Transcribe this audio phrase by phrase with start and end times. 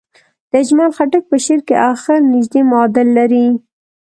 [0.49, 3.47] د اجمل خټک په شعر کې اخر نژدې معادل لري.